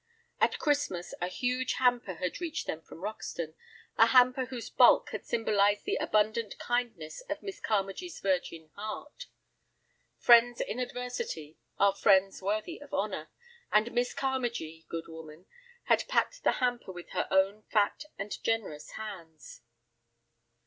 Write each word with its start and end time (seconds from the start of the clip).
At 0.39 0.57
Christmas 0.57 1.13
a 1.21 1.27
huge 1.27 1.73
hamper 1.73 2.15
had 2.15 2.41
reached 2.41 2.65
them 2.65 2.81
from 2.81 3.01
Roxton, 3.01 3.53
a 3.99 4.07
hamper 4.07 4.45
whose 4.45 4.67
bulk 4.67 5.11
had 5.11 5.27
symbolized 5.27 5.85
the 5.85 5.97
abundant 5.97 6.57
kindness 6.57 7.21
of 7.29 7.43
Miss 7.43 7.59
Carmagee's 7.59 8.19
virgin 8.19 8.69
heart. 8.69 9.27
Friends 10.17 10.59
in 10.59 10.79
adversity 10.79 11.59
are 11.77 11.93
friends 11.93 12.41
worthy 12.41 12.79
of 12.81 12.91
honor, 12.95 13.29
and 13.71 13.91
Miss 13.91 14.11
Carmagee, 14.15 14.87
good 14.89 15.07
woman, 15.07 15.45
had 15.83 16.07
packed 16.07 16.43
the 16.43 16.53
hamper 16.53 16.91
with 16.91 17.09
her 17.11 17.27
own 17.29 17.61
fat 17.69 18.05
and 18.17 18.41
generous 18.43 18.93
hands. 18.93 19.61